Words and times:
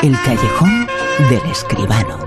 El 0.00 0.16
callejón 0.24 0.86
del 1.28 1.50
escribano. 1.50 2.18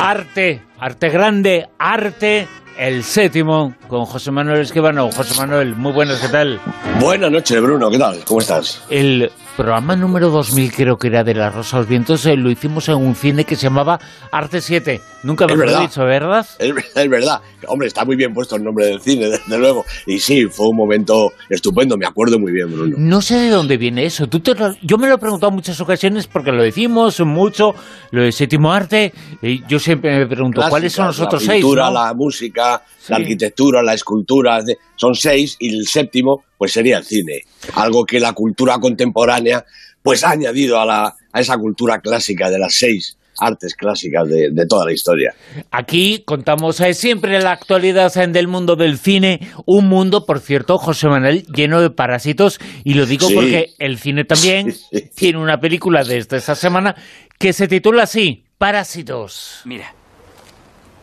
Arte, 0.00 0.62
arte 0.78 1.08
grande, 1.08 1.68
arte, 1.78 2.46
el 2.78 3.02
séptimo, 3.02 3.74
con 3.88 4.04
José 4.04 4.30
Manuel 4.30 4.60
Escribano. 4.60 5.10
José 5.10 5.34
Manuel, 5.40 5.74
muy 5.74 5.92
buenas, 5.92 6.20
¿qué 6.20 6.28
tal? 6.28 6.60
Buenas 7.00 7.32
noches, 7.32 7.60
Bruno, 7.60 7.90
¿qué 7.90 7.98
tal? 7.98 8.24
¿Cómo 8.24 8.40
estás? 8.40 8.84
El 8.90 9.32
programa 9.60 9.94
número 9.94 10.30
2000 10.30 10.72
creo 10.72 10.96
que 10.96 11.08
era 11.08 11.22
de 11.22 11.34
La 11.34 11.50
Rosa 11.50 11.76
los 11.76 11.86
Vientos, 11.86 12.24
eh, 12.24 12.34
lo 12.34 12.50
hicimos 12.50 12.88
en 12.88 12.94
un 12.94 13.14
cine 13.14 13.44
que 13.44 13.56
se 13.56 13.64
llamaba 13.64 14.00
Arte 14.32 14.62
7. 14.62 15.02
Nunca 15.22 15.46
me 15.46 15.54
lo 15.54 15.70
he 15.70 15.80
dicho, 15.82 16.02
¿verdad? 16.02 16.46
Es, 16.58 16.72
es 16.94 17.10
verdad. 17.10 17.42
Hombre, 17.68 17.88
está 17.88 18.06
muy 18.06 18.16
bien 18.16 18.32
puesto 18.32 18.56
el 18.56 18.64
nombre 18.64 18.86
del 18.86 19.02
cine, 19.02 19.26
desde 19.28 19.58
luego. 19.58 19.84
Y 20.06 20.18
sí, 20.18 20.46
fue 20.46 20.66
un 20.68 20.76
momento 20.76 21.32
estupendo, 21.50 21.98
me 21.98 22.06
acuerdo 22.06 22.38
muy 22.38 22.52
bien, 22.52 22.72
Bruno. 22.72 22.96
No 22.98 23.20
sé 23.20 23.36
de 23.38 23.50
dónde 23.50 23.76
viene 23.76 24.06
eso. 24.06 24.26
Tú 24.28 24.40
te 24.40 24.54
lo- 24.54 24.74
yo 24.80 24.96
me 24.96 25.08
lo 25.08 25.16
he 25.16 25.18
preguntado 25.18 25.50
en 25.50 25.56
muchas 25.56 25.78
ocasiones 25.78 26.26
porque 26.26 26.52
lo 26.52 26.62
decimos 26.62 27.20
mucho, 27.20 27.74
lo 28.12 28.22
de 28.22 28.32
séptimo 28.32 28.72
arte. 28.72 29.12
Y 29.42 29.62
yo 29.66 29.78
siempre 29.78 30.18
me 30.20 30.26
pregunto, 30.26 30.62
¿cuáles 30.70 30.94
son 30.94 31.08
los 31.08 31.20
otros 31.20 31.44
la 31.44 31.52
seis? 31.52 31.62
no? 31.64 31.74
la 31.74 32.14
música, 32.14 32.82
Sí. 32.98 33.12
la 33.12 33.16
arquitectura, 33.18 33.82
la 33.82 33.92
escultura, 33.92 34.60
son 34.96 35.14
seis 35.14 35.56
y 35.58 35.74
el 35.76 35.86
séptimo 35.86 36.44
pues 36.60 36.72
sería 36.72 36.98
el 36.98 37.04
cine. 37.04 37.40
Algo 37.74 38.04
que 38.04 38.20
la 38.20 38.34
cultura 38.34 38.76
contemporánea 38.78 39.64
pues 40.02 40.22
ha 40.24 40.32
añadido 40.32 40.78
a, 40.78 40.84
la, 40.84 41.14
a 41.32 41.40
esa 41.40 41.56
cultura 41.56 42.00
clásica 42.00 42.50
de 42.50 42.58
las 42.58 42.74
seis 42.74 43.16
artes 43.40 43.74
clásicas 43.74 44.28
de, 44.28 44.50
de 44.52 44.66
toda 44.66 44.84
la 44.84 44.92
historia. 44.92 45.32
Aquí 45.70 46.22
contamos 46.26 46.78
eh, 46.80 46.92
siempre 46.92 47.40
la 47.40 47.52
actualidad 47.52 48.14
eh, 48.18 48.26
del 48.26 48.46
mundo 48.48 48.76
del 48.76 48.98
cine, 48.98 49.40
un 49.64 49.88
mundo, 49.88 50.26
por 50.26 50.40
cierto, 50.40 50.76
José 50.76 51.08
Manuel, 51.08 51.46
lleno 51.46 51.80
de 51.80 51.88
parásitos, 51.88 52.60
y 52.84 52.92
lo 52.92 53.06
digo 53.06 53.28
Sí. 53.28 53.34
porque 53.34 53.68
el 53.78 53.96
cine 53.98 54.24
también 54.24 54.72
Sí. 54.92 55.08
tiene 55.16 55.38
una 55.38 55.58
película 55.58 56.04
desde 56.04 56.36
esta 56.36 56.54
semana 56.54 56.94
que 57.38 57.54
se 57.54 57.66
titula 57.68 58.02
así, 58.02 58.44
Parásitos. 58.58 59.62
Mira, 59.64 59.94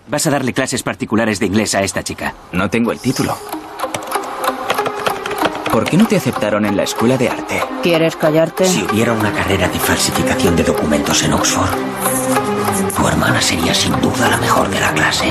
vas 0.07 0.27
a 0.27 0.29
darle 0.29 0.53
clases 0.53 0.83
particulares 0.83 1.39
de 1.39 1.47
inglés 1.47 1.73
a 1.73 1.81
esta 1.81 2.03
chica. 2.03 2.35
No 2.51 2.69
tengo 2.69 2.91
el 2.91 2.99
título. 2.99 3.35
¿Por 5.71 5.83
qué 5.85 5.97
no 5.97 6.07
te 6.07 6.15
aceptaron 6.17 6.65
en 6.65 6.75
la 6.75 6.83
escuela 6.83 7.17
de 7.17 7.29
arte? 7.29 7.61
¿Quieres 7.83 8.15
callarte? 8.15 8.65
Si 8.65 8.83
hubiera 8.83 9.13
una 9.13 9.31
carrera 9.31 9.67
de 9.67 9.79
falsificación 9.79 10.55
de 10.55 10.63
documentos 10.63 11.23
en 11.23 11.33
Oxford, 11.33 11.69
tu 12.95 13.07
hermana 13.07 13.41
sería 13.41 13.73
sin 13.73 13.93
duda 14.01 14.29
la 14.29 14.37
mejor 14.37 14.69
de 14.69 14.79
la 14.79 14.93
clase. 14.93 15.25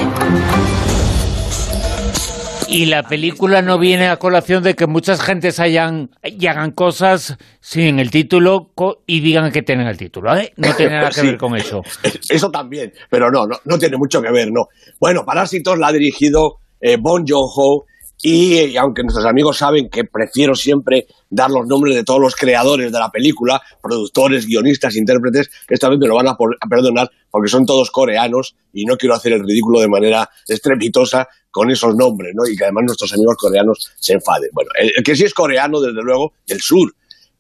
Y 2.69 2.87
la 2.87 3.05
película 3.05 3.62
no 3.62 3.79
viene 3.79 4.09
a 4.09 4.17
colación 4.19 4.62
de 4.62 4.75
que 4.75 4.87
muchas 4.87 5.23
gentes 5.23 5.61
hayan 5.61 6.11
y 6.25 6.47
hagan 6.48 6.73
cosas 6.73 7.37
sin 7.61 7.98
el 7.98 8.11
título 8.11 8.73
y 9.07 9.20
digan 9.20 9.51
que 9.53 9.62
tienen 9.62 9.87
el 9.87 9.97
título, 9.97 10.37
¿eh? 10.37 10.53
No 10.57 10.75
tiene 10.75 10.97
nada 10.97 11.09
que 11.11 11.14
Sí. 11.20 11.27
ver 11.27 11.39
con 11.39 11.57
eso. 11.57 11.83
Eso 12.29 12.51
también, 12.51 12.92
pero 13.09 13.31
no, 13.31 13.47
no, 13.47 13.57
no 13.64 13.79
tiene 13.79 13.97
mucho 13.97 14.20
que 14.20 14.31
ver, 14.31 14.48
no. 14.53 14.67
Bueno, 15.01 15.25
Parásitos 15.25 15.79
la 15.79 15.89
ha 15.89 15.92
dirigido 15.92 16.57
eh, 16.81 16.97
Bon 17.01 17.25
Joon-ho 17.27 17.84
y, 18.22 18.61
y 18.61 18.77
aunque 18.77 19.03
nuestros 19.03 19.27
amigos 19.27 19.59
saben 19.59 19.89
que 19.91 20.05
prefiero 20.05 20.55
siempre 20.55 21.06
dar 21.28 21.50
los 21.50 21.67
nombres 21.67 21.95
de 21.95 22.05
todos 22.05 22.20
los 22.20 22.34
creadores 22.34 22.91
de 22.91 22.98
la 22.98 23.11
película, 23.11 23.61
productores, 23.83 24.47
guionistas, 24.47 24.97
intérpretes, 24.97 25.50
esta 25.69 25.89
vez 25.89 25.98
me 25.98 26.08
lo 26.08 26.14
van 26.14 26.28
a, 26.28 26.36
perdonar 26.69 27.11
porque 27.31 27.50
son 27.50 27.67
todos 27.67 27.91
coreanos 27.91 28.56
y 28.73 28.84
no 28.84 28.97
quiero 28.97 29.14
hacer 29.14 29.34
el 29.34 29.45
ridículo 29.45 29.81
de 29.81 29.89
manera 29.89 30.28
estrepitosa 30.48 31.28
con 31.50 31.70
esos 31.70 31.95
nombres, 31.95 32.33
¿no? 32.34 32.47
Y 32.48 32.56
que 32.56 32.64
además 32.64 32.84
nuestros 32.86 33.12
amigos 33.12 33.36
coreanos 33.36 33.91
se 33.98 34.14
enfaden. 34.14 34.51
Bueno, 34.53 34.70
el, 34.78 34.92
el 34.97 35.03
que 35.03 35.17
sí 35.17 35.25
es 35.25 35.34
coreano, 35.34 35.80
desde 35.80 36.03
luego, 36.03 36.33
del 36.47 36.61
sur, 36.61 36.95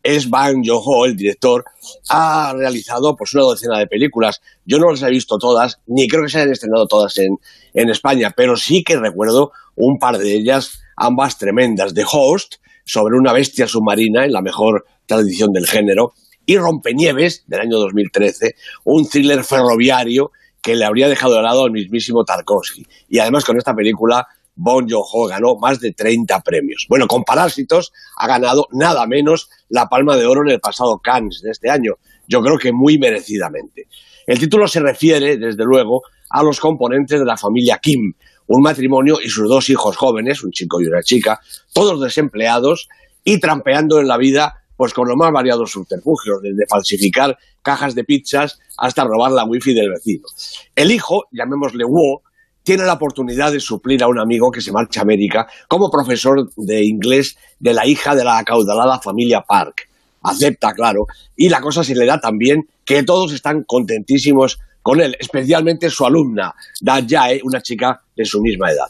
es 0.06 0.30
Bang 0.30 0.62
Joon-ho, 0.64 1.04
el 1.06 1.16
director, 1.16 1.64
ha 2.10 2.54
realizado 2.56 3.16
pues 3.16 3.34
una 3.34 3.42
docena 3.42 3.78
de 3.78 3.86
películas. 3.86 4.40
Yo 4.64 4.78
no 4.78 4.90
las 4.90 5.02
he 5.02 5.10
visto 5.10 5.36
todas, 5.36 5.80
ni 5.86 6.06
creo 6.06 6.22
que 6.22 6.28
se 6.28 6.38
hayan 6.38 6.52
estrenado 6.52 6.86
todas 6.86 7.18
en, 7.18 7.38
en 7.74 7.90
España, 7.90 8.32
pero 8.36 8.56
sí 8.56 8.84
que 8.84 8.96
recuerdo 8.96 9.52
un 9.76 9.98
par 9.98 10.18
de 10.18 10.34
ellas, 10.34 10.80
ambas 10.96 11.38
tremendas. 11.38 11.94
The 11.94 12.04
Host, 12.10 12.56
sobre 12.84 13.16
una 13.16 13.32
bestia 13.32 13.66
submarina 13.66 14.24
en 14.24 14.32
la 14.32 14.42
mejor 14.42 14.84
tradición 15.06 15.52
del 15.52 15.66
género, 15.66 16.14
y 16.44 16.56
Rompenieves, 16.56 17.44
del 17.46 17.60
año 17.60 17.78
2013, 17.78 18.54
un 18.84 19.08
thriller 19.08 19.44
ferroviario 19.44 20.30
que 20.62 20.76
le 20.76 20.84
habría 20.84 21.08
dejado 21.08 21.34
de 21.36 21.42
lado 21.42 21.64
al 21.64 21.72
mismísimo 21.72 22.24
Tarkovsky. 22.24 22.84
Y 23.08 23.18
además 23.18 23.44
con 23.44 23.56
esta 23.56 23.74
película 23.74 24.26
Bon 24.56 24.88
Joon-ho 24.88 25.26
ganó 25.28 25.56
más 25.56 25.80
de 25.80 25.92
30 25.92 26.40
premios. 26.40 26.86
Bueno, 26.88 27.06
con 27.06 27.24
Parásitos 27.24 27.92
ha 28.16 28.26
ganado 28.26 28.66
nada 28.72 29.06
menos 29.06 29.50
la 29.68 29.86
Palma 29.86 30.16
de 30.16 30.24
Oro 30.24 30.42
en 30.42 30.54
el 30.54 30.60
pasado 30.60 30.98
Cannes 30.98 31.42
de 31.42 31.50
este 31.50 31.70
año. 31.70 31.94
Yo 32.26 32.40
creo 32.40 32.56
que 32.56 32.72
muy 32.72 32.98
merecidamente. 32.98 33.86
El 34.26 34.38
título 34.38 34.66
se 34.66 34.80
refiere, 34.80 35.36
desde 35.36 35.64
luego, 35.64 36.02
a 36.30 36.42
los 36.42 36.58
componentes 36.58 37.20
de 37.20 37.26
la 37.26 37.36
familia 37.36 37.78
Kim, 37.80 38.14
un 38.48 38.62
matrimonio 38.62 39.18
y 39.22 39.28
sus 39.28 39.48
dos 39.48 39.68
hijos 39.68 39.96
jóvenes, 39.96 40.42
un 40.42 40.50
chico 40.50 40.80
y 40.80 40.86
una 40.86 41.02
chica, 41.02 41.40
todos 41.72 42.00
desempleados 42.00 42.88
y 43.24 43.40
trampeando 43.40 44.00
en 44.00 44.08
la 44.08 44.16
vida 44.16 44.62
pues 44.76 44.92
con 44.92 45.08
los 45.08 45.16
más 45.16 45.32
variados 45.32 45.70
subterfugios, 45.70 46.42
desde 46.42 46.66
falsificar 46.68 47.38
cajas 47.62 47.94
de 47.94 48.04
pizzas 48.04 48.58
hasta 48.76 49.04
robar 49.04 49.32
la 49.32 49.44
wifi 49.44 49.72
del 49.72 49.90
vecino. 49.90 50.26
El 50.74 50.90
hijo, 50.90 51.24
llamémosle 51.32 51.84
Wo, 51.84 52.22
tiene 52.62 52.84
la 52.84 52.94
oportunidad 52.94 53.52
de 53.52 53.60
suplir 53.60 54.02
a 54.02 54.08
un 54.08 54.18
amigo 54.18 54.50
que 54.50 54.60
se 54.60 54.72
marcha 54.72 55.00
a 55.00 55.04
América 55.04 55.46
como 55.68 55.90
profesor 55.90 56.50
de 56.56 56.84
inglés 56.84 57.36
de 57.60 57.72
la 57.72 57.86
hija 57.86 58.14
de 58.14 58.24
la 58.24 58.38
acaudalada 58.38 59.00
familia 59.00 59.44
Park. 59.46 59.88
Acepta, 60.22 60.72
claro, 60.72 61.06
y 61.36 61.48
la 61.48 61.60
cosa 61.60 61.84
se 61.84 61.94
le 61.94 62.04
da 62.04 62.20
también 62.20 62.68
que 62.84 63.04
todos 63.04 63.32
están 63.32 63.62
contentísimos 63.64 64.58
con 64.86 65.00
él, 65.00 65.16
especialmente 65.18 65.90
su 65.90 66.06
alumna, 66.06 66.54
Da 66.80 67.04
Jae, 67.04 67.40
una 67.42 67.60
chica 67.60 68.00
de 68.14 68.24
su 68.24 68.40
misma 68.40 68.70
edad. 68.70 68.86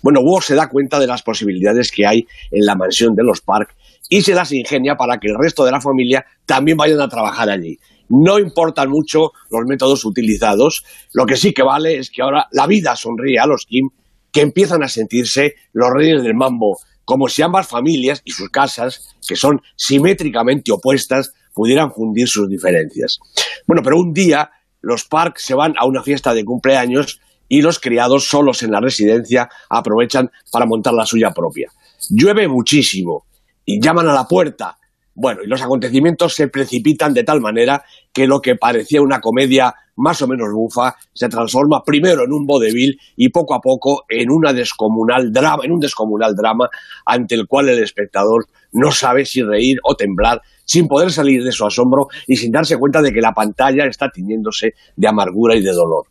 Bueno, 0.00 0.20
Wo 0.20 0.40
se 0.40 0.54
da 0.54 0.68
cuenta 0.68 1.00
de 1.00 1.08
las 1.08 1.24
posibilidades 1.24 1.90
que 1.90 2.06
hay 2.06 2.24
en 2.52 2.64
la 2.64 2.76
mansión 2.76 3.16
de 3.16 3.24
los 3.24 3.40
Park 3.40 3.74
y 4.08 4.22
se 4.22 4.32
las 4.32 4.52
ingenia 4.52 4.94
para 4.94 5.18
que 5.18 5.26
el 5.26 5.34
resto 5.36 5.64
de 5.64 5.72
la 5.72 5.80
familia 5.80 6.24
también 6.46 6.76
vayan 6.76 7.00
a 7.00 7.08
trabajar 7.08 7.50
allí. 7.50 7.76
No 8.10 8.38
importan 8.38 8.90
mucho 8.90 9.32
los 9.50 9.62
métodos 9.66 10.04
utilizados, 10.04 10.84
lo 11.14 11.26
que 11.26 11.36
sí 11.36 11.52
que 11.52 11.64
vale 11.64 11.98
es 11.98 12.12
que 12.12 12.22
ahora 12.22 12.46
la 12.52 12.68
vida 12.68 12.94
sonríe 12.94 13.40
a 13.40 13.46
los 13.46 13.66
Kim, 13.66 13.88
que 14.30 14.42
empiezan 14.42 14.84
a 14.84 14.88
sentirse 14.88 15.54
los 15.72 15.90
reyes 15.92 16.22
del 16.22 16.34
mambo, 16.34 16.78
como 17.04 17.26
si 17.26 17.42
ambas 17.42 17.66
familias 17.66 18.22
y 18.24 18.30
sus 18.30 18.50
casas, 18.50 19.16
que 19.26 19.34
son 19.34 19.60
simétricamente 19.74 20.70
opuestas, 20.70 21.32
pudieran 21.52 21.92
fundir 21.92 22.28
sus 22.28 22.48
diferencias. 22.48 23.18
Bueno, 23.66 23.82
pero 23.82 23.98
un 23.98 24.12
día 24.12 24.48
los 24.80 25.04
Park 25.04 25.38
se 25.38 25.54
van 25.54 25.74
a 25.78 25.86
una 25.86 26.02
fiesta 26.02 26.34
de 26.34 26.44
cumpleaños 26.44 27.20
y 27.48 27.62
los 27.62 27.80
criados 27.80 28.28
solos 28.28 28.62
en 28.62 28.70
la 28.70 28.80
residencia 28.80 29.48
aprovechan 29.68 30.30
para 30.52 30.66
montar 30.66 30.94
la 30.94 31.04
suya 31.04 31.32
propia. 31.32 31.70
Llueve 32.08 32.48
muchísimo 32.48 33.26
y 33.64 33.80
llaman 33.80 34.08
a 34.08 34.14
la 34.14 34.26
puerta. 34.26 34.78
Bueno, 35.14 35.42
y 35.44 35.48
los 35.48 35.60
acontecimientos 35.60 36.34
se 36.34 36.48
precipitan 36.48 37.12
de 37.12 37.24
tal 37.24 37.40
manera 37.40 37.84
que 38.12 38.26
lo 38.26 38.40
que 38.40 38.54
parecía 38.54 39.02
una 39.02 39.20
comedia 39.20 39.74
más 40.00 40.20
o 40.22 40.28
menos 40.28 40.48
bufa 40.52 40.96
se 41.12 41.28
transforma 41.28 41.82
primero 41.84 42.24
en 42.24 42.32
un 42.32 42.46
vodevil 42.46 42.98
y 43.16 43.28
poco 43.28 43.54
a 43.54 43.60
poco 43.60 44.04
en 44.08 44.30
una 44.30 44.52
descomunal 44.52 45.32
drama, 45.32 45.62
en 45.64 45.72
un 45.72 45.80
descomunal 45.80 46.34
drama 46.34 46.68
ante 47.04 47.34
el 47.34 47.46
cual 47.46 47.68
el 47.68 47.82
espectador 47.82 48.46
no 48.72 48.90
sabe 48.90 49.24
si 49.24 49.42
reír 49.42 49.78
o 49.84 49.94
temblar 49.94 50.40
sin 50.64 50.86
poder 50.86 51.10
salir 51.10 51.42
de 51.42 51.52
su 51.52 51.66
asombro 51.66 52.08
y 52.26 52.36
sin 52.36 52.52
darse 52.52 52.78
cuenta 52.78 53.02
de 53.02 53.12
que 53.12 53.20
la 53.20 53.32
pantalla 53.32 53.86
está 53.86 54.08
tiñéndose 54.08 54.74
de 54.96 55.08
amargura 55.08 55.56
y 55.56 55.62
de 55.62 55.72
dolor. 55.72 56.06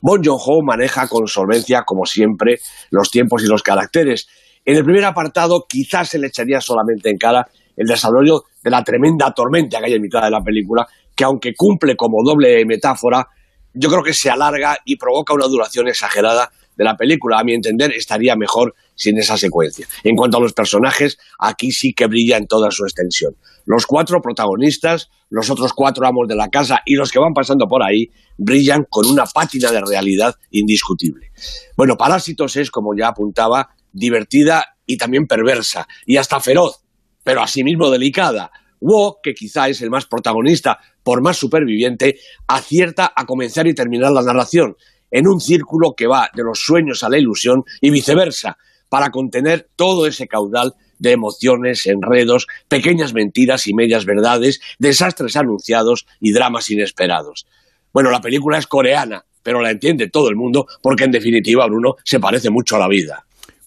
Bon 0.00 0.20
Joon-ho 0.22 0.62
maneja 0.62 1.06
con 1.06 1.28
solvencia, 1.28 1.84
como 1.84 2.04
siempre, 2.04 2.58
los 2.90 3.10
tiempos 3.10 3.44
y 3.44 3.46
los 3.46 3.62
caracteres. 3.62 4.26
En 4.64 4.76
el 4.76 4.84
primer 4.84 5.04
apartado 5.04 5.64
quizás 5.68 6.08
se 6.08 6.18
le 6.18 6.26
echaría 6.26 6.60
solamente 6.60 7.08
en 7.08 7.18
cara 7.18 7.46
el 7.76 7.86
desarrollo 7.86 8.44
de 8.62 8.70
la 8.70 8.84
tremenda 8.84 9.32
tormenta 9.32 9.78
que 9.78 9.86
hay 9.86 9.94
en 9.94 10.02
mitad 10.02 10.22
de 10.22 10.30
la 10.30 10.42
película, 10.42 10.86
que 11.20 11.24
aunque 11.24 11.52
cumple 11.54 11.96
como 11.96 12.24
doble 12.24 12.64
metáfora, 12.64 13.28
yo 13.74 13.90
creo 13.90 14.02
que 14.02 14.14
se 14.14 14.30
alarga 14.30 14.78
y 14.86 14.96
provoca 14.96 15.34
una 15.34 15.48
duración 15.48 15.86
exagerada 15.86 16.50
de 16.78 16.82
la 16.82 16.96
película. 16.96 17.38
A 17.38 17.44
mi 17.44 17.52
entender, 17.52 17.92
estaría 17.92 18.36
mejor 18.36 18.74
sin 18.94 19.18
esa 19.18 19.36
secuencia. 19.36 19.86
En 20.02 20.16
cuanto 20.16 20.38
a 20.38 20.40
los 20.40 20.54
personajes, 20.54 21.18
aquí 21.38 21.72
sí 21.72 21.92
que 21.92 22.06
brilla 22.06 22.38
en 22.38 22.46
toda 22.46 22.70
su 22.70 22.84
extensión. 22.84 23.36
Los 23.66 23.84
cuatro 23.84 24.22
protagonistas, 24.22 25.10
los 25.28 25.50
otros 25.50 25.74
cuatro 25.74 26.06
amos 26.06 26.26
de 26.26 26.36
la 26.36 26.48
casa 26.48 26.80
y 26.86 26.94
los 26.94 27.12
que 27.12 27.18
van 27.18 27.34
pasando 27.34 27.66
por 27.68 27.82
ahí 27.82 28.06
brillan 28.38 28.86
con 28.88 29.04
una 29.04 29.26
pátina 29.26 29.70
de 29.70 29.82
realidad 29.86 30.36
indiscutible. 30.50 31.32
Bueno, 31.76 31.98
Parásitos 31.98 32.56
es, 32.56 32.70
como 32.70 32.96
ya 32.98 33.08
apuntaba, 33.08 33.74
divertida 33.92 34.64
y 34.86 34.96
también 34.96 35.26
perversa 35.26 35.86
y 36.06 36.16
hasta 36.16 36.40
feroz, 36.40 36.82
pero 37.22 37.42
asimismo 37.42 37.90
delicada. 37.90 38.50
Wo, 38.80 39.20
que 39.22 39.34
quizá 39.34 39.68
es 39.68 39.82
el 39.82 39.90
más 39.90 40.06
protagonista 40.06 40.78
por 41.02 41.22
más 41.22 41.36
superviviente, 41.36 42.18
acierta 42.46 43.12
a 43.14 43.26
comenzar 43.26 43.66
y 43.66 43.74
terminar 43.74 44.12
la 44.12 44.22
narración 44.22 44.76
en 45.10 45.26
un 45.26 45.40
círculo 45.40 45.94
que 45.96 46.06
va 46.06 46.30
de 46.34 46.44
los 46.44 46.60
sueños 46.60 47.02
a 47.02 47.08
la 47.08 47.18
ilusión 47.18 47.64
y 47.80 47.90
viceversa, 47.90 48.58
para 48.88 49.10
contener 49.10 49.68
todo 49.76 50.06
ese 50.06 50.26
caudal 50.26 50.74
de 50.98 51.12
emociones, 51.12 51.86
enredos, 51.86 52.46
pequeñas 52.68 53.14
mentiras 53.14 53.66
y 53.66 53.74
medias 53.74 54.04
verdades, 54.04 54.60
desastres 54.78 55.36
anunciados 55.36 56.06
y 56.20 56.32
dramas 56.32 56.70
inesperados. 56.70 57.46
Bueno, 57.92 58.10
la 58.10 58.20
película 58.20 58.58
es 58.58 58.66
coreana, 58.66 59.24
pero 59.42 59.62
la 59.62 59.70
entiende 59.70 60.10
todo 60.10 60.28
el 60.28 60.36
mundo 60.36 60.66
porque 60.82 61.04
en 61.04 61.12
definitiva, 61.12 61.66
Bruno, 61.66 61.96
se 62.04 62.20
parece 62.20 62.50
mucho 62.50 62.76
a 62.76 62.80
la 62.80 62.88
vida. 62.88 63.24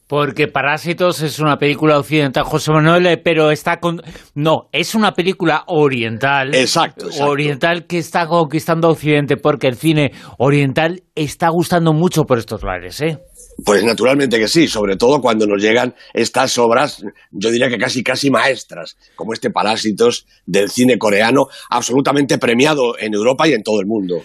Porque 0.08 0.48
Parásitos 0.48 1.22
es 1.22 1.40
una 1.40 1.58
película 1.58 1.98
occidental, 1.98 2.44
José 2.44 2.72
Manuel, 2.72 3.06
eh, 3.08 3.18
pero 3.18 3.52
está 3.52 3.80
con... 3.80 4.02
No, 4.36 4.70
es 4.72 4.96
una 4.96 5.14
película 5.14 5.64
oriental. 5.68 6.54
Exacto, 6.54 7.06
exacto. 7.06 7.32
Oriental 7.32 7.86
que 7.88 7.98
está 7.98 8.28
conquistando 8.28 8.90
Occidente, 8.90 9.38
porque 9.38 9.68
el 9.68 9.76
cine 9.76 10.12
oriental 10.38 11.04
está 11.16 11.50
gustando 11.50 11.94
mucho 11.94 12.24
por 12.26 12.38
estos 12.38 12.64
lares, 12.64 13.02
¿eh? 13.02 13.20
Pues 13.66 13.84
naturalmente 13.84 14.40
que 14.40 14.48
sí, 14.48 14.68
sobre 14.68 14.98
todo 14.98 15.22
cuando 15.22 15.46
nos 15.46 15.62
llegan 15.62 15.94
estas 16.14 16.58
obras, 16.58 17.04
yo 17.32 17.52
diría 17.52 17.70
que 17.70 17.78
casi 17.78 18.04
casi 18.04 18.32
maestras, 18.32 18.98
como 19.16 19.34
este 19.34 19.52
Parásitos 19.52 20.26
del 20.46 20.70
cine 20.70 20.98
coreano, 20.98 21.46
absolutamente 21.70 22.38
premiado 22.38 22.98
en 22.98 23.14
Europa 23.14 23.48
y 23.48 23.54
en 23.54 23.64
todo 23.64 23.80
el 23.80 23.86
mundo. 23.86 24.24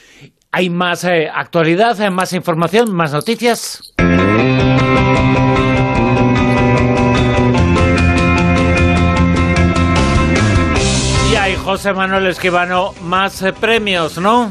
¿Hay 0.51 0.71
más 0.71 1.05
eh, 1.05 1.29
actualidad, 1.33 2.01
hay 2.01 2.11
más 2.11 2.33
información, 2.33 2.91
más 2.93 3.13
noticias? 3.13 3.95
José 11.69 11.93
Manuel 11.93 12.27
Esquivano, 12.29 12.95
más 13.03 13.43
eh, 13.43 13.53
premios, 13.53 14.17
¿no? 14.17 14.51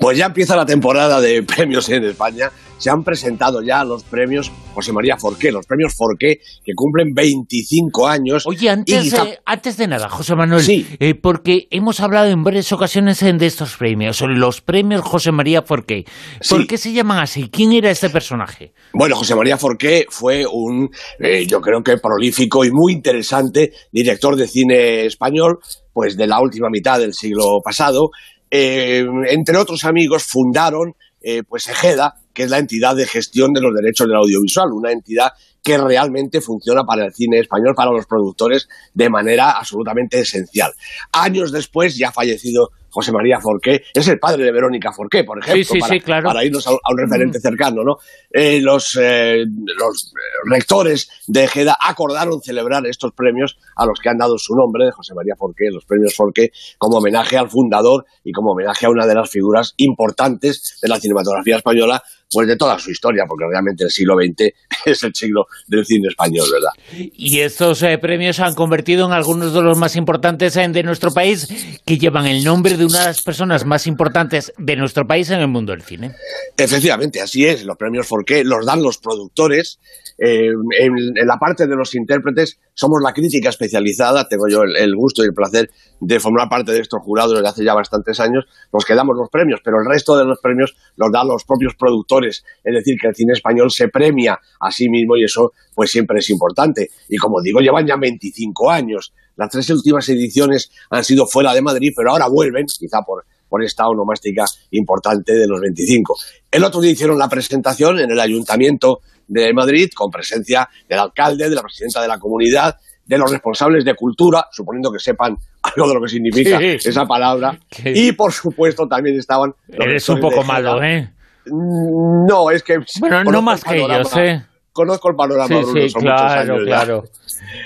Pues 0.00 0.18
ya 0.18 0.26
empieza 0.26 0.56
la 0.56 0.66
temporada 0.66 1.20
de 1.20 1.42
premios 1.56 1.88
en 1.88 2.04
España. 2.04 2.50
Se 2.78 2.90
han 2.90 3.02
presentado 3.02 3.60
ya 3.60 3.82
los 3.82 4.04
premios 4.04 4.52
José 4.72 4.92
María 4.92 5.16
Forqué, 5.16 5.50
los 5.50 5.66
premios 5.66 5.94
Forqué 5.96 6.38
que 6.64 6.72
cumplen 6.76 7.08
25 7.12 8.06
años. 8.06 8.46
Oye, 8.46 8.70
antes, 8.70 8.94
Y 9.04 9.10
quizá- 9.10 9.24
eh, 9.26 9.38
antes 9.44 9.76
de 9.76 9.88
nada, 9.88 10.08
José 10.08 10.36
Manuel, 10.36 10.62
Sí. 10.62 10.86
eh, 11.00 11.14
porque 11.16 11.66
hemos 11.72 11.98
hablado 11.98 12.28
en 12.28 12.44
varias 12.44 12.70
ocasiones 12.70 13.18
de 13.18 13.46
estos 13.46 13.76
premios, 13.76 14.20
los 14.20 14.60
premios 14.60 15.00
José 15.02 15.32
María 15.32 15.62
Forqué. 15.62 16.04
¿Por 16.48 16.60
Sí. 16.60 16.66
qué 16.68 16.78
se 16.78 16.92
llaman 16.92 17.18
así? 17.18 17.48
¿Quién 17.50 17.72
era 17.72 17.90
este 17.90 18.10
personaje? 18.10 18.72
Bueno, 18.94 19.16
José 19.16 19.34
María 19.34 19.58
Forqué 19.58 20.06
fue 20.08 20.44
un, 20.46 20.88
eh, 21.18 21.46
yo 21.46 21.60
creo 21.60 21.82
que 21.82 21.96
prolífico 21.98 22.64
y 22.64 22.70
muy 22.70 22.92
interesante 22.92 23.72
director 23.90 24.36
de 24.36 24.46
cine 24.46 25.06
español, 25.06 25.58
pues 25.92 26.16
de 26.16 26.28
la 26.28 26.40
última 26.40 26.68
mitad 26.70 27.00
del 27.00 27.12
siglo 27.12 27.58
pasado. 27.64 28.10
Eh, 28.50 29.06
entre 29.28 29.56
otros 29.56 29.84
amigos 29.84 30.24
fundaron 30.24 30.94
eh, 31.20 31.42
pues 31.42 31.66
Ejeda, 31.66 32.14
que 32.32 32.44
es 32.44 32.50
la 32.50 32.58
entidad 32.58 32.94
de 32.94 33.06
gestión 33.06 33.52
de 33.52 33.60
los 33.60 33.74
derechos 33.74 34.06
del 34.06 34.16
audiovisual, 34.16 34.72
una 34.72 34.92
entidad 34.92 35.32
que 35.62 35.76
realmente 35.76 36.40
funciona 36.40 36.84
para 36.84 37.06
el 37.06 37.12
cine 37.12 37.40
español, 37.40 37.74
para 37.74 37.90
los 37.90 38.06
productores, 38.06 38.68
de 38.94 39.10
manera 39.10 39.50
absolutamente 39.50 40.20
esencial. 40.20 40.72
Años 41.12 41.50
después, 41.50 41.96
ya 41.96 42.12
fallecido 42.12 42.70
José 42.98 43.12
María 43.12 43.38
Forqué, 43.40 43.84
es 43.94 44.08
el 44.08 44.18
padre 44.18 44.44
de 44.44 44.50
Verónica 44.50 44.92
Forqué, 44.92 45.22
por 45.22 45.38
ejemplo, 45.38 45.62
Sí, 45.62 45.74
sí, 45.74 45.78
para, 45.78 45.94
sí, 45.94 46.00
claro. 46.00 46.26
para 46.26 46.44
irnos 46.44 46.66
a, 46.66 46.70
a 46.70 46.90
un 46.90 46.98
referente 46.98 47.38
cercano, 47.38 47.84
¿no? 47.84 47.98
Eh, 48.28 48.60
los, 48.60 48.98
eh, 49.00 49.44
los 49.46 50.12
eh, 50.12 50.50
rectores 50.50 51.08
de 51.28 51.44
Ejeda 51.44 51.78
acordaron 51.80 52.42
celebrar 52.42 52.84
estos 52.88 53.12
premios 53.12 53.56
a 53.76 53.86
los 53.86 54.00
que 54.00 54.08
han 54.08 54.18
dado 54.18 54.36
su 54.36 54.56
nombre, 54.56 54.86
de 54.86 54.90
José 54.90 55.14
María 55.14 55.36
Forqué, 55.38 55.70
los 55.70 55.84
premios 55.84 56.12
Forqué, 56.16 56.50
como 56.76 56.98
homenaje 56.98 57.38
al 57.38 57.48
fundador 57.48 58.04
y 58.24 58.32
como 58.32 58.50
homenaje 58.50 58.86
a 58.86 58.90
una 58.90 59.06
de 59.06 59.14
las 59.14 59.30
figuras 59.30 59.74
importantes 59.76 60.78
de 60.82 60.88
la 60.88 60.98
cinematografía 60.98 61.56
española, 61.56 62.02
pues 62.30 62.46
de 62.46 62.56
toda 62.56 62.78
su 62.78 62.90
historia, 62.90 63.24
porque 63.26 63.44
realmente 63.48 63.84
el 63.84 63.90
siglo 63.90 64.16
XX 64.16 64.52
es 64.84 65.02
el 65.02 65.14
siglo 65.14 65.46
del 65.66 65.86
cine 65.86 66.08
español, 66.08 66.46
¿verdad? 66.52 66.70
Y 67.14 67.38
estos 67.40 67.82
eh, 67.82 67.96
premios 67.98 68.36
se 68.36 68.42
han 68.42 68.54
convertido 68.54 69.06
en 69.06 69.12
algunos 69.12 69.54
de 69.54 69.62
los 69.62 69.78
más 69.78 69.96
importantes 69.96 70.54
de 70.54 70.82
nuestro 70.82 71.12
país, 71.12 71.48
que 71.84 71.98
llevan 71.98 72.26
el 72.26 72.44
nombre 72.44 72.76
de 72.76 72.84
una 72.88 73.00
de 73.00 73.06
las 73.06 73.22
personas 73.22 73.64
más 73.64 73.86
importantes 73.86 74.52
de 74.58 74.76
nuestro 74.76 75.06
país 75.06 75.30
en 75.30 75.40
el 75.40 75.48
mundo 75.48 75.72
del 75.72 75.82
cine. 75.82 76.12
Efectivamente, 76.56 77.20
así 77.20 77.46
es. 77.46 77.64
Los 77.64 77.76
premios 77.76 78.06
Forqué 78.06 78.44
los 78.44 78.66
dan 78.66 78.82
los 78.82 78.98
productores. 78.98 79.78
Eh, 80.18 80.50
en, 80.80 81.14
la 81.26 81.38
parte 81.38 81.66
de 81.66 81.76
los 81.76 81.94
intérpretes 81.94 82.58
somos 82.74 83.00
la 83.02 83.12
crítica 83.12 83.50
especializada. 83.50 84.26
Tengo 84.28 84.48
yo 84.48 84.62
el, 84.62 84.76
el 84.76 84.94
gusto 84.96 85.22
y 85.22 85.26
el 85.26 85.34
placer 85.34 85.70
de 86.00 86.20
formar 86.20 86.48
parte 86.48 86.72
de 86.72 86.80
estos 86.80 87.00
jurados 87.02 87.34
desde 87.34 87.48
hace 87.48 87.64
ya 87.64 87.74
bastantes 87.74 88.20
años. 88.20 88.46
Nos 88.72 88.84
quedamos 88.84 89.16
los 89.16 89.28
premios, 89.30 89.60
pero 89.62 89.78
el 89.80 89.86
resto 89.86 90.16
de 90.16 90.24
los 90.24 90.40
premios 90.40 90.76
los 90.96 91.10
dan 91.12 91.28
los 91.28 91.44
propios 91.44 91.74
productores. 91.76 92.44
Es 92.64 92.74
decir, 92.74 92.98
que 93.00 93.08
el 93.08 93.14
cine 93.14 93.32
español 93.32 93.70
se 93.70 93.88
premia 93.88 94.38
a 94.60 94.70
sí 94.70 94.88
mismo 94.88 95.16
y 95.16 95.24
eso 95.24 95.52
pues 95.74 95.90
siempre 95.90 96.18
es 96.18 96.30
importante. 96.30 96.88
Y 97.08 97.16
como 97.16 97.40
digo, 97.40 97.60
llevan 97.60 97.86
ya 97.86 97.96
25 97.96 98.70
años. 98.70 99.12
Las 99.38 99.48
tres 99.50 99.70
últimas 99.70 100.06
ediciones 100.10 100.70
han 100.90 101.02
sido 101.04 101.26
fuera 101.26 101.54
de 101.54 101.62
Madrid, 101.62 101.92
pero 101.96 102.10
ahora 102.10 102.26
vuelven, 102.28 102.66
quizá 102.66 103.00
por, 103.00 103.24
por 103.48 103.64
esta 103.64 103.86
onomástica 103.88 104.44
importante 104.72 105.32
de 105.32 105.46
los 105.46 105.60
25. 105.60 106.14
El 106.50 106.64
otro 106.64 106.80
día 106.82 106.90
hicieron 106.90 107.18
la 107.18 107.28
presentación 107.28 107.98
en 108.00 108.10
el 108.10 108.20
Ayuntamiento 108.20 108.98
de 109.26 109.52
Madrid 109.54 109.88
con 109.94 110.10
presencia 110.10 110.68
del 110.88 110.98
alcalde, 110.98 111.48
de 111.48 111.54
la 111.54 111.62
presidenta 111.62 112.02
de 112.02 112.08
la 112.08 112.18
comunidad, 112.18 112.76
de 113.06 113.16
los 113.16 113.30
responsables 113.30 113.84
de 113.86 113.94
cultura, 113.94 114.46
suponiendo 114.52 114.90
que 114.92 114.98
sepan 114.98 115.34
algo 115.62 115.88
de 115.88 115.94
lo 115.94 116.00
que 116.02 116.08
significa 116.08 116.58
Sí. 116.58 116.88
esa 116.88 117.06
palabra. 117.06 117.58
Y 117.84 118.12
por 118.12 118.32
supuesto 118.32 118.86
también 118.86 119.18
estaban... 119.18 119.54
Eres 119.68 120.06
un 120.10 120.20
poco 120.20 120.42
malo. 120.42 120.82
¿eh? 120.82 121.10
Mm, 121.46 122.26
No, 122.28 122.50
es 122.50 122.62
que... 122.62 122.78
Bueno, 123.00 123.24
no 123.24 123.40
más 123.42 123.64
que 123.64 123.76
ellos, 123.76 124.14
¿eh? 124.16 124.44
Conozco 124.78 125.10
el 125.10 125.16
panorama, 125.16 125.48
Sí, 125.48 125.54
Bruno, 125.54 125.72
sí, 125.72 125.88
son 125.88 126.02
muchos 126.04 126.20
claro, 126.20 126.40
años 126.54 126.58
ya. 126.60 126.64
claro. 126.64 127.04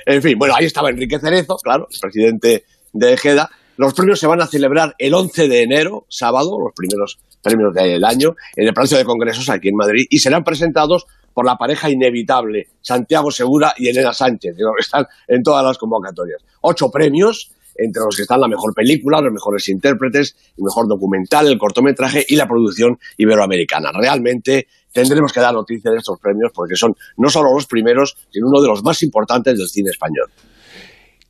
En 0.07 0.23
fin, 0.23 0.39
bueno, 0.39 0.55
ahí 0.57 0.65
estaba 0.65 0.89
Enrique 0.89 1.19
Cerezo, 1.19 1.57
claro, 1.63 1.87
el 1.93 2.01
presidente 2.01 2.65
de 2.95 3.13
Ejeda. 3.13 3.51
Los 3.77 3.93
premios 3.93 4.19
se 4.19 4.27
van 4.27 4.41
a 4.41 4.47
celebrar 4.47 4.95
el 4.97 5.13
11 5.13 5.47
de 5.47 5.63
enero, 5.63 6.07
sábado, 6.09 6.59
los 6.59 6.73
primeros 6.75 7.19
premios 7.43 7.75
del 7.75 8.03
año, 8.03 8.35
en 8.57 8.67
el 8.67 8.73
Palacio 8.73 8.97
de 8.97 9.05
Congresos 9.05 9.51
aquí 9.51 9.69
en 9.69 9.77
Madrid, 9.77 10.07
y 10.09 10.21
serán 10.21 10.43
presentados 10.43 11.05
por 11.35 11.45
la 11.45 11.57
pareja 11.57 11.91
inevitable, 11.91 12.69
Santiago 12.81 13.31
Segura 13.31 13.75
y 13.77 13.89
Elena 13.89 14.15
Sánchez, 14.15 14.57
que 14.57 14.63
están 14.79 15.05
en 15.29 15.43
todas 15.43 15.63
las 15.63 15.77
convocatorias. 15.77 16.43
Ocho 16.63 16.91
premios, 16.91 17.51
entre 17.77 18.03
los 18.05 18.17
que 18.17 18.23
están 18.23 18.41
la 18.41 18.49
mejor 18.49 18.73
película, 18.75 19.21
los 19.21 19.33
mejores 19.35 19.69
intérpretes, 19.69 20.35
el 20.57 20.65
mejor 20.65 20.89
documental, 20.89 21.47
el 21.47 21.59
cortometraje 21.59 22.25
y 22.27 22.37
la 22.37 22.47
producción 22.47 22.99
iberoamericana. 23.19 23.91
Realmente 23.93 24.67
tendremos 24.93 25.33
que 25.33 25.41
dar 25.41 25.55
noticia 25.55 25.91
de 25.91 25.99
estos 25.99 26.19
premios 26.21 26.53
porque 26.55 26.77
son 26.77 26.95
no 27.17 27.29
solo 27.29 27.53
los 27.55 27.67
primeros, 27.67 28.17
sino 28.31 28.49
uno 28.49 28.61
de 28.61 28.69
los 28.69 28.83
más 28.83 29.03
importantes 29.03 29.59
del 29.59 29.69
cine 29.69 29.91
español. 29.91 30.31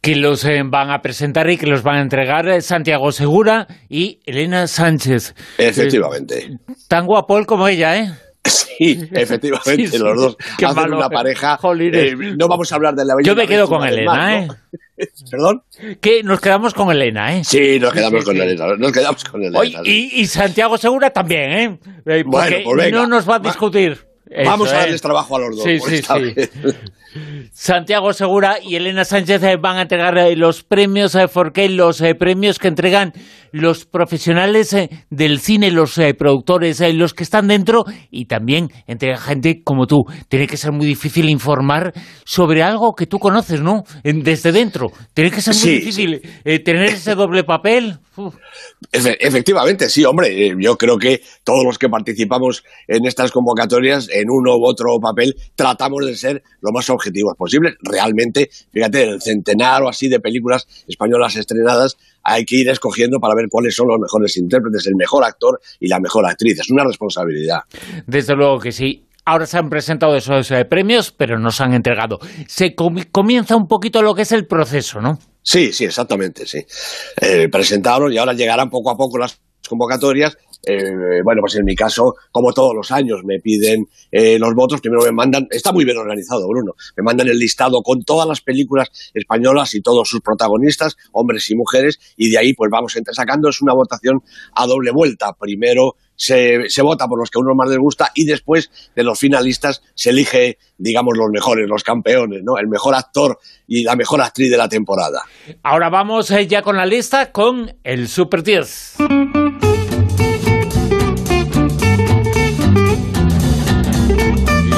Que 0.00 0.16
los 0.16 0.44
eh, 0.44 0.62
van 0.64 0.90
a 0.90 1.00
presentar 1.00 1.48
y 1.48 1.56
que 1.56 1.66
los 1.66 1.84
van 1.84 1.96
a 1.96 2.02
entregar 2.02 2.48
eh, 2.48 2.60
Santiago 2.60 3.12
Segura 3.12 3.68
y 3.88 4.18
Elena 4.26 4.66
Sánchez. 4.66 5.34
Efectivamente. 5.58 6.58
Tan 6.88 7.06
guapo 7.06 7.38
él 7.38 7.46
como 7.46 7.68
ella, 7.68 7.96
¿eh? 7.96 8.12
Sí, 8.78 9.08
efectivamente, 9.12 9.86
Sí, 9.86 9.86
sí. 9.88 9.98
los 9.98 10.16
dos 10.16 10.36
Qué 10.58 10.64
hacen 10.66 10.76
malo. 10.82 10.96
una 10.96 11.08
pareja. 11.08 11.56
Jolines. 11.58 12.12
eh, 12.12 12.16
no 12.36 12.48
vamos 12.48 12.72
a 12.72 12.74
hablar 12.76 12.94
de 12.94 13.04
la 13.04 13.14
bella 13.14 13.26
Yo 13.26 13.36
me 13.36 13.46
quedo 13.46 13.68
con 13.68 13.86
Elena, 13.86 14.12
más, 14.12 14.56
¿eh? 14.96 15.08
¿Perdón? 15.30 15.62
Que 16.00 16.22
nos 16.22 16.40
quedamos 16.40 16.74
con 16.74 16.90
Elena, 16.90 17.36
¿eh? 17.36 17.44
Sí, 17.44 17.78
nos 17.80 17.92
quedamos 17.92 18.24
con. 18.24 18.36
Elena. 18.36 18.66
Nos 18.76 18.92
quedamos 18.92 19.24
con 19.24 19.42
Elena. 19.42 19.60
Sí. 19.84 20.10
y, 20.16 20.20
y 20.22 20.26
Santiago 20.26 20.76
Segura 20.78 21.10
también, 21.10 21.50
¿eh? 21.52 21.78
Eh, 22.06 22.22
Bueno, 22.26 22.30
porque 22.30 22.62
pues 22.64 22.76
venga. 22.84 22.98
no 23.02 23.06
nos 23.08 23.28
va 23.28 23.36
a 23.36 23.38
Va- 23.38 23.48
discutir. 23.50 24.06
Eso, 24.34 24.50
Vamos 24.50 24.72
a 24.72 24.76
darles 24.78 25.02
trabajo 25.02 25.36
a 25.36 25.40
los 25.40 25.56
dos. 25.56 25.64
Sí, 25.64 25.78
por 25.78 25.88
sí, 25.88 25.94
esta 25.96 26.14
sí. 26.16 26.32
vez. 26.34 26.50
Santiago 27.52 28.12
Segura 28.14 28.56
y 28.62 28.76
Elena 28.76 29.04
Sánchez 29.04 29.42
eh, 29.42 29.56
van 29.60 29.76
a 29.76 29.82
entregar 29.82 30.16
eh, 30.16 30.34
los 30.34 30.62
premios 30.62 31.16
Forqué, 31.30 31.68
los 31.68 32.00
eh, 32.00 32.14
premios 32.14 32.58
que 32.58 32.68
entregan 32.68 33.12
los 33.52 33.84
profesionales 33.84 34.74
del 35.10 35.38
cine, 35.38 35.70
los 35.70 36.00
productores, 36.16 36.80
los 36.94 37.12
que 37.12 37.22
están 37.22 37.48
dentro 37.48 37.84
y 38.10 38.24
también 38.24 38.68
entre 38.86 39.14
gente 39.18 39.60
como 39.62 39.86
tú. 39.86 40.04
Tiene 40.28 40.46
que 40.46 40.56
ser 40.56 40.72
muy 40.72 40.86
difícil 40.86 41.28
informar 41.28 41.92
sobre 42.24 42.62
algo 42.62 42.94
que 42.94 43.06
tú 43.06 43.18
conoces, 43.18 43.60
¿no? 43.60 43.84
Desde 44.02 44.52
dentro. 44.52 44.88
Tiene 45.12 45.30
que 45.30 45.42
ser 45.42 45.54
muy 45.54 45.62
Sí, 45.62 45.70
difícil 45.70 46.22
eh, 46.44 46.58
tener 46.60 46.84
ese 46.84 47.14
doble 47.14 47.44
papel. 47.44 47.98
Efe- 48.92 49.16
efectivamente, 49.20 49.88
sí, 49.88 50.04
hombre. 50.04 50.46
eh, 50.48 50.54
Yo 50.58 50.76
creo 50.76 50.98
que 50.98 51.22
todos 51.44 51.64
los 51.64 51.78
que 51.78 51.88
participamos 51.88 52.62
en 52.86 53.06
estas 53.06 53.30
convocatorias, 53.32 54.08
en 54.10 54.26
uno 54.30 54.56
u 54.56 54.66
otro 54.66 54.98
papel, 55.00 55.34
tratamos 55.54 56.04
de 56.06 56.16
ser 56.16 56.42
lo 56.60 56.72
más 56.72 56.88
objetivos 56.90 57.34
posibles. 57.36 57.74
Realmente, 57.82 58.50
fíjate, 58.72 59.02
el 59.04 59.22
centenar 59.22 59.82
o 59.82 59.88
así 59.88 60.08
de 60.08 60.20
películas 60.20 60.66
españolas 60.86 61.36
estrenadas, 61.36 61.96
hay 62.22 62.44
que 62.44 62.56
ir 62.56 62.68
escogiendo 62.68 63.18
para 63.18 63.34
ver 63.34 63.46
cuáles 63.50 63.74
son 63.74 63.88
los 63.88 63.98
mejores 63.98 64.36
intérpretes, 64.36 64.86
el 64.86 64.94
mejor 64.96 65.24
actor 65.24 65.60
y 65.80 65.88
la 65.88 65.98
mejor 65.98 66.26
actriz. 66.26 66.60
Es 66.60 66.70
una 66.70 66.84
responsabilidad. 66.84 67.60
Desde 68.06 68.34
luego 68.36 68.58
que 68.60 68.72
sí. 68.72 69.06
Ahora 69.24 69.46
se 69.46 69.56
han 69.56 69.70
presentado 69.70 70.16
esos 70.16 70.50
eh, 70.50 70.64
premios, 70.64 71.12
pero 71.12 71.38
no 71.38 71.52
se 71.52 71.62
han 71.62 71.74
entregado. 71.74 72.18
Se 72.48 72.74
comi- 72.74 73.08
comienza 73.12 73.54
un 73.54 73.68
poquito 73.68 74.02
lo 74.02 74.16
que 74.16 74.22
es 74.22 74.32
el 74.32 74.48
proceso, 74.48 75.00
¿no? 75.00 75.16
Sí, 75.42 75.72
sí, 75.72 75.84
exactamente, 75.84 76.46
sí. 76.46 76.64
Eh, 77.20 77.48
presentaron 77.48 78.12
y 78.12 78.18
ahora 78.18 78.32
llegarán 78.32 78.70
poco 78.70 78.90
a 78.90 78.96
poco 78.96 79.18
las 79.18 79.40
convocatorias 79.68 80.36
eh, 80.64 81.22
bueno, 81.24 81.40
pues 81.40 81.56
en 81.56 81.64
mi 81.64 81.74
caso, 81.74 82.14
como 82.30 82.52
todos 82.52 82.74
los 82.74 82.90
años, 82.92 83.22
me 83.24 83.40
piden 83.40 83.88
eh, 84.10 84.38
los 84.38 84.54
votos, 84.54 84.80
primero 84.80 85.02
me 85.02 85.10
mandan, 85.10 85.46
está 85.50 85.72
muy 85.72 85.84
bien 85.84 85.96
organizado, 85.96 86.46
Bruno, 86.46 86.74
me 86.96 87.02
mandan 87.02 87.28
el 87.28 87.38
listado 87.38 87.82
con 87.82 88.02
todas 88.04 88.28
las 88.28 88.40
películas 88.40 88.88
españolas 89.12 89.74
y 89.74 89.82
todos 89.82 90.08
sus 90.08 90.20
protagonistas, 90.20 90.96
hombres 91.12 91.50
y 91.50 91.56
mujeres, 91.56 91.98
y 92.16 92.30
de 92.30 92.38
ahí 92.38 92.54
pues 92.54 92.70
vamos 92.70 92.96
sacando, 93.12 93.48
es 93.48 93.60
una 93.60 93.74
votación 93.74 94.22
a 94.54 94.66
doble 94.66 94.92
vuelta. 94.92 95.32
Primero 95.38 95.96
se, 96.16 96.68
se, 96.68 96.82
vota 96.82 97.06
por 97.06 97.18
los 97.18 97.30
que 97.30 97.38
a 97.38 97.42
uno 97.42 97.54
más 97.54 97.68
les 97.68 97.78
gusta 97.78 98.10
y 98.14 98.24
después 98.24 98.70
de 98.94 99.02
los 99.02 99.18
finalistas 99.18 99.82
se 99.94 100.10
elige, 100.10 100.58
digamos, 100.78 101.16
los 101.16 101.30
mejores, 101.30 101.68
los 101.68 101.82
campeones, 101.82 102.42
¿no? 102.44 102.58
El 102.58 102.68
mejor 102.68 102.94
actor 102.94 103.38
y 103.66 103.84
la 103.84 103.96
mejor 103.96 104.20
actriz 104.20 104.50
de 104.50 104.56
la 104.56 104.68
temporada. 104.68 105.22
Ahora 105.62 105.88
vamos 105.88 106.30
eh, 106.30 106.46
ya 106.46 106.62
con 106.62 106.76
la 106.76 106.86
lista 106.86 107.32
con 107.32 107.76
el 107.84 108.08
Super 108.08 108.42
10. 108.42 108.96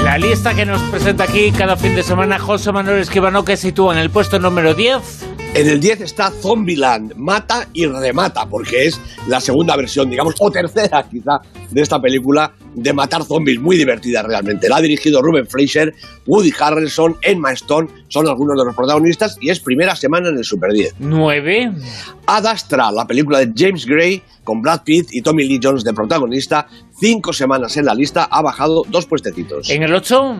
La 0.05 0.19
lista 0.19 0.55
que 0.55 0.64
nos 0.64 0.81
presenta 0.91 1.25
aquí 1.25 1.50
cada 1.50 1.76
fin 1.76 1.97
de 1.97 2.05
semana 2.05 2.38
José 2.38 2.71
Manuel 2.71 3.00
Esquivano 3.00 3.45
que 3.45 3.57
sitúa 3.57 3.95
en 3.95 3.99
el 3.99 4.11
puesto 4.11 4.38
número 4.38 4.73
10. 4.73 5.34
En 5.55 5.69
el 5.69 5.79
10 5.79 6.01
está 6.01 6.33
Zombieland, 6.33 7.15
mata 7.15 7.69
y 7.73 7.87
remata, 7.87 8.45
porque 8.47 8.87
es 8.87 9.01
la 9.29 9.41
segunda 9.41 9.77
versión, 9.77 10.11
digamos, 10.11 10.35
o 10.41 10.51
tercera 10.51 11.05
quizá, 11.09 11.41
de 11.71 11.81
esta 11.81 12.01
película 12.01 12.53
de 12.75 12.93
matar 12.93 13.25
zombies, 13.25 13.61
muy 13.61 13.76
divertida 13.76 14.23
realmente. 14.23 14.69
La 14.69 14.76
ha 14.76 14.81
dirigido 14.81 15.23
Ruben 15.23 15.47
Fleischer, 15.47 15.95
Woody 16.26 16.52
Harrelson, 16.59 17.16
Emma 17.23 17.52
Stone, 17.52 17.88
son 18.09 18.28
algunos 18.28 18.59
de 18.59 18.64
los 18.64 18.75
protagonistas 18.75 19.38
y 19.40 19.50
es 19.50 19.61
primera 19.61 19.97
semana 19.97 20.28
en 20.28 20.38
el 20.38 20.45
Super 20.45 20.73
10. 20.73 20.95
9. 20.99 21.73
Ad 22.26 22.47
Astra, 22.47 22.90
la 22.90 23.07
película 23.07 23.38
de 23.38 23.52
James 23.57 23.87
Gray, 23.87 24.23
con 24.45 24.61
Brad 24.62 24.83
Pitt 24.85 25.09
y 25.12 25.23
Tommy 25.23 25.45
Lee 25.45 25.61
Jones 25.62 25.85
de 25.85 25.93
protagonista, 25.93 26.66
cinco 26.99 27.33
semanas 27.33 27.76
en 27.76 27.87
la 27.87 27.95
lista, 27.95 28.25
ha 28.25 28.43
bajado 28.43 28.85
dos 28.88 29.07
puestecitos. 29.07 29.71
¿En 29.71 29.83
el 29.83 29.95
8? 29.95 30.37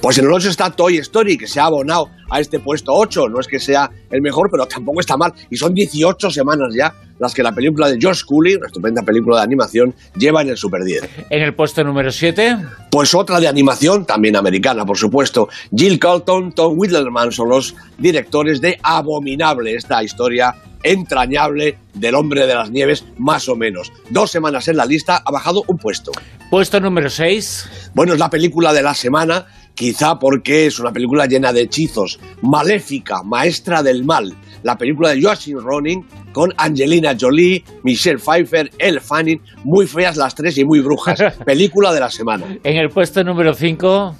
Pues 0.00 0.18
en 0.18 0.24
el 0.24 0.32
8 0.32 0.48
está 0.50 0.70
Toy 0.70 0.98
Story, 0.98 1.36
que 1.36 1.46
se 1.46 1.60
ha 1.60 1.64
abonado 1.64 2.10
a 2.30 2.40
este 2.40 2.58
puesto 2.58 2.92
8. 2.92 3.28
No 3.28 3.40
es 3.40 3.46
que 3.46 3.60
sea 3.60 3.90
el 4.10 4.22
mejor, 4.22 4.48
pero 4.50 4.66
tampoco 4.66 5.00
está 5.00 5.16
mal. 5.16 5.32
Y 5.50 5.56
son 5.56 5.74
18 5.74 6.30
semanas 6.30 6.74
ya 6.74 6.94
las 7.18 7.34
que 7.34 7.42
la 7.42 7.52
película 7.52 7.88
de 7.88 7.98
George 8.00 8.22
Cooley, 8.26 8.54
una 8.56 8.66
estupenda 8.66 9.02
película 9.02 9.38
de 9.38 9.42
animación, 9.42 9.94
lleva 10.16 10.42
en 10.42 10.50
el 10.50 10.56
Super 10.56 10.84
10. 10.84 11.08
¿En 11.30 11.42
el 11.42 11.54
puesto 11.54 11.84
número 11.84 12.10
7? 12.10 12.58
Pues 12.90 13.14
otra 13.14 13.40
de 13.40 13.48
animación, 13.48 14.04
también 14.04 14.36
americana, 14.36 14.84
por 14.84 14.96
supuesto. 14.96 15.48
Jill 15.74 15.98
Carlton, 15.98 16.52
Tom 16.52 16.78
Whittleman 16.78 17.32
son 17.32 17.48
los 17.48 17.74
directores 17.98 18.60
de 18.60 18.78
Abominable, 18.82 19.74
esta 19.74 20.02
historia 20.02 20.54
entrañable 20.84 21.78
del 21.94 22.14
hombre 22.14 22.46
de 22.46 22.54
las 22.54 22.70
nieves, 22.70 23.04
más 23.16 23.48
o 23.48 23.56
menos. 23.56 23.92
Dos 24.10 24.30
semanas 24.30 24.68
en 24.68 24.76
la 24.76 24.84
lista, 24.84 25.22
ha 25.24 25.32
bajado 25.32 25.64
un 25.66 25.78
puesto. 25.78 26.12
Puesto 26.50 26.78
número 26.78 27.10
6. 27.10 27.90
Bueno, 27.94 28.12
es 28.12 28.18
la 28.18 28.30
película 28.30 28.72
de 28.72 28.82
la 28.82 28.94
semana, 28.94 29.46
quizá 29.74 30.18
porque 30.18 30.66
es 30.66 30.78
una 30.78 30.92
película 30.92 31.26
llena 31.26 31.52
de 31.52 31.62
hechizos. 31.62 32.18
Maléfica, 32.42 33.22
maestra 33.22 33.82
del 33.82 34.04
mal. 34.04 34.34
La 34.62 34.76
película 34.76 35.10
de 35.10 35.22
Joachim 35.22 35.58
Ronin 35.58 36.06
con 36.32 36.50
Angelina 36.56 37.16
Jolie, 37.18 37.62
Michelle 37.82 38.18
Pfeiffer, 38.18 38.70
Elle 38.78 39.00
Fanning, 39.00 39.40
muy 39.64 39.86
feas 39.86 40.16
las 40.16 40.34
tres 40.34 40.56
y 40.58 40.64
muy 40.64 40.80
brujas. 40.80 41.22
película 41.44 41.92
de 41.92 42.00
la 42.00 42.10
semana. 42.10 42.46
En 42.62 42.76
el 42.76 42.88
puesto 42.88 43.22
número 43.22 43.54
5. 43.54 44.16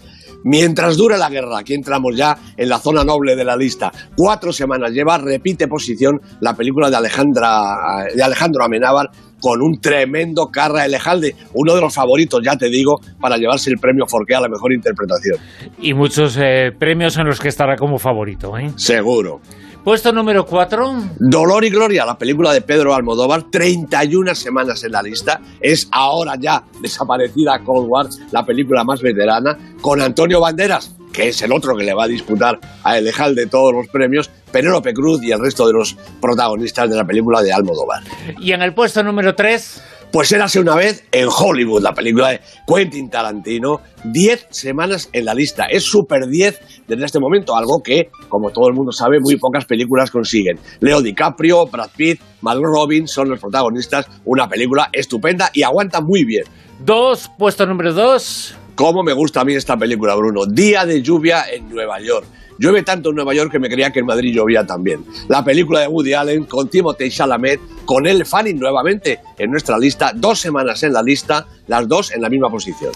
Mientras 0.46 0.98
dure 0.98 1.16
la 1.16 1.30
guerra, 1.30 1.60
aquí 1.60 1.72
entramos 1.72 2.14
ya 2.14 2.36
en 2.54 2.68
la 2.68 2.78
zona 2.78 3.02
noble 3.02 3.34
de 3.34 3.44
la 3.44 3.56
lista. 3.56 3.90
Cuatro 4.14 4.52
semanas 4.52 4.90
lleva, 4.90 5.16
repite 5.16 5.66
posición 5.66 6.20
la 6.40 6.54
película 6.54 6.90
de, 6.90 6.96
Alejandra, 6.96 8.04
de 8.14 8.22
Alejandro 8.22 8.62
Amenábar 8.62 9.08
con 9.44 9.60
un 9.60 9.78
tremendo 9.78 10.46
Carra 10.50 10.86
Elejalde, 10.86 11.36
uno 11.52 11.74
de 11.74 11.82
los 11.82 11.92
favoritos, 11.92 12.40
ya 12.42 12.56
te 12.56 12.70
digo, 12.70 12.98
para 13.20 13.36
llevarse 13.36 13.68
el 13.68 13.76
premio 13.76 14.06
Forqué 14.06 14.34
a 14.34 14.40
la 14.40 14.48
mejor 14.48 14.72
interpretación. 14.72 15.36
Y 15.82 15.92
muchos 15.92 16.38
eh, 16.40 16.72
premios 16.78 17.18
en 17.18 17.26
los 17.26 17.38
que 17.38 17.48
estará 17.48 17.76
como 17.76 17.98
favorito, 17.98 18.56
¿eh? 18.56 18.70
Seguro. 18.76 19.42
Puesto 19.84 20.12
número 20.12 20.46
4. 20.46 20.94
Dolor 21.18 21.62
y 21.62 21.68
Gloria, 21.68 22.06
la 22.06 22.16
película 22.16 22.54
de 22.54 22.62
Pedro 22.62 22.94
Almodóvar, 22.94 23.50
31 23.50 24.34
semanas 24.34 24.82
en 24.82 24.92
la 24.92 25.02
lista. 25.02 25.42
Es 25.60 25.88
ahora 25.92 26.36
ya 26.40 26.64
desaparecida 26.80 27.58
Cold 27.62 27.86
War, 27.86 28.06
la 28.32 28.46
película 28.46 28.82
más 28.82 29.02
veterana, 29.02 29.58
con 29.82 30.00
Antonio 30.00 30.40
Banderas, 30.40 30.96
que 31.14 31.28
es 31.28 31.40
el 31.42 31.52
otro 31.52 31.74
que 31.76 31.84
le 31.84 31.94
va 31.94 32.04
a 32.04 32.08
disputar 32.08 32.58
a 32.82 32.98
Elejal 32.98 33.34
de 33.34 33.46
todos 33.46 33.72
los 33.72 33.88
premios, 33.88 34.30
Penélope 34.52 34.92
Cruz 34.92 35.22
y 35.22 35.30
el 35.30 35.40
resto 35.40 35.66
de 35.66 35.72
los 35.72 35.96
protagonistas 36.20 36.90
de 36.90 36.96
la 36.96 37.04
película 37.04 37.40
de 37.40 37.52
Almodóvar. 37.52 38.02
Y 38.40 38.52
en 38.52 38.60
el 38.60 38.74
puesto 38.74 39.02
número 39.02 39.34
3. 39.34 39.82
Pues 40.12 40.30
érase 40.30 40.60
una 40.60 40.76
vez 40.76 41.04
en 41.10 41.26
Hollywood, 41.28 41.82
la 41.82 41.92
película 41.92 42.28
de 42.28 42.40
Quentin 42.68 43.10
Tarantino, 43.10 43.80
10 44.04 44.46
semanas 44.48 45.08
en 45.12 45.24
la 45.24 45.34
lista. 45.34 45.64
Es 45.64 45.82
super 45.82 46.28
10 46.28 46.84
desde 46.86 47.04
este 47.04 47.18
momento, 47.18 47.56
algo 47.56 47.82
que, 47.82 48.10
como 48.28 48.50
todo 48.50 48.68
el 48.68 48.74
mundo 48.74 48.92
sabe, 48.92 49.18
muy 49.18 49.36
pocas 49.38 49.64
películas 49.64 50.12
consiguen. 50.12 50.60
Leo 50.78 51.02
DiCaprio, 51.02 51.66
Brad 51.66 51.90
Pitt, 51.96 52.20
Margot 52.42 52.64
Robbins 52.64 53.10
son 53.10 53.28
los 53.28 53.40
protagonistas, 53.40 54.06
una 54.24 54.48
película 54.48 54.88
estupenda 54.92 55.50
y 55.52 55.64
aguanta 55.64 56.00
muy 56.00 56.24
bien. 56.24 56.44
Dos, 56.78 57.28
puesto 57.36 57.66
número 57.66 57.92
2. 57.92 58.58
¿Cómo 58.74 59.04
me 59.04 59.12
gusta 59.12 59.42
a 59.42 59.44
mí 59.44 59.54
esta 59.54 59.76
película, 59.76 60.16
Bruno? 60.16 60.46
Día 60.46 60.84
de 60.84 61.00
lluvia 61.00 61.44
en 61.48 61.68
Nueva 61.68 62.00
York. 62.00 62.26
Llueve 62.58 62.82
tanto 62.82 63.10
en 63.10 63.16
Nueva 63.16 63.32
York 63.32 63.52
que 63.52 63.60
me 63.60 63.68
creía 63.68 63.92
que 63.92 64.00
en 64.00 64.06
Madrid 64.06 64.34
llovía 64.34 64.66
también. 64.66 65.04
La 65.28 65.44
película 65.44 65.80
de 65.80 65.88
Woody 65.88 66.14
Allen 66.14 66.44
con 66.44 66.68
Timothée 66.68 67.08
Chalamet, 67.08 67.60
con 67.84 68.04
Elle 68.06 68.24
Fanning 68.24 68.58
nuevamente 68.58 69.20
en 69.38 69.52
nuestra 69.52 69.78
lista, 69.78 70.12
dos 70.14 70.40
semanas 70.40 70.82
en 70.82 70.92
la 70.92 71.02
lista, 71.02 71.46
las 71.68 71.86
dos 71.86 72.12
en 72.12 72.22
la 72.22 72.28
misma 72.28 72.50
posición. 72.50 72.92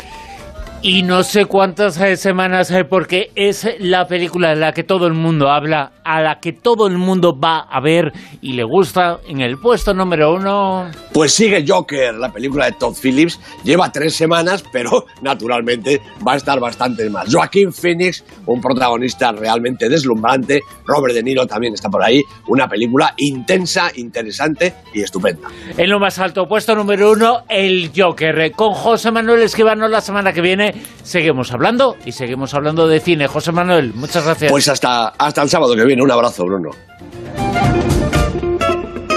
Y 0.80 1.02
no 1.02 1.24
sé 1.24 1.46
cuántas 1.46 2.00
eh, 2.00 2.16
semanas, 2.16 2.70
eh, 2.70 2.84
porque 2.84 3.32
es 3.34 3.66
la 3.80 4.06
película 4.06 4.50
de 4.50 4.56
la 4.56 4.72
que 4.72 4.84
todo 4.84 5.08
el 5.08 5.12
mundo 5.12 5.50
habla, 5.50 5.90
a 6.04 6.20
la 6.22 6.38
que 6.38 6.52
todo 6.52 6.86
el 6.86 6.96
mundo 6.96 7.36
va 7.38 7.58
a 7.58 7.80
ver 7.80 8.12
y 8.40 8.52
le 8.52 8.62
gusta 8.62 9.18
en 9.26 9.40
el 9.40 9.58
puesto 9.58 9.92
número 9.92 10.32
uno. 10.32 10.88
Pues 11.12 11.34
sigue 11.34 11.64
Joker, 11.66 12.14
la 12.14 12.32
película 12.32 12.66
de 12.66 12.72
Todd 12.72 12.94
Phillips. 12.94 13.40
Lleva 13.64 13.90
tres 13.90 14.14
semanas, 14.14 14.62
pero 14.72 15.06
naturalmente 15.20 16.00
va 16.26 16.34
a 16.34 16.36
estar 16.36 16.60
bastante 16.60 17.10
más. 17.10 17.34
Joaquín 17.34 17.72
Phoenix, 17.72 18.24
un 18.46 18.60
protagonista 18.60 19.32
realmente 19.32 19.88
deslumbrante. 19.88 20.60
Robert 20.86 21.12
De 21.12 21.24
Niro 21.24 21.44
también 21.44 21.74
está 21.74 21.90
por 21.90 22.04
ahí. 22.04 22.22
Una 22.46 22.68
película 22.68 23.14
intensa, 23.16 23.90
interesante 23.96 24.74
y 24.94 25.02
estupenda. 25.02 25.48
En 25.76 25.90
lo 25.90 25.98
más 25.98 26.20
alto, 26.20 26.46
puesto 26.46 26.76
número 26.76 27.10
uno, 27.10 27.42
el 27.48 27.90
Joker. 27.94 28.52
Con 28.52 28.74
José 28.74 29.10
Manuel 29.10 29.42
Esquivano 29.42 29.88
la 29.88 30.00
semana 30.00 30.32
que 30.32 30.40
viene 30.40 30.67
seguimos 31.02 31.52
hablando 31.52 31.96
y 32.04 32.12
seguimos 32.12 32.54
hablando 32.54 32.86
de 32.86 33.00
cine. 33.00 33.26
José 33.26 33.52
Manuel, 33.52 33.92
muchas 33.94 34.24
gracias. 34.24 34.50
Pues 34.50 34.68
hasta, 34.68 35.08
hasta 35.08 35.42
el 35.42 35.48
sábado 35.48 35.74
que 35.74 35.84
viene. 35.84 36.02
Un 36.02 36.10
abrazo, 36.10 36.44
Bruno. 36.44 36.70